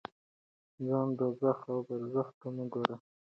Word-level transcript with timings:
ځان 0.85 1.07
دوزخ 1.19 1.57
او 1.71 1.77
برزخ 1.87 2.27
ته 2.39 2.47
مه 2.55 2.63
ورکوئ. 2.71 2.93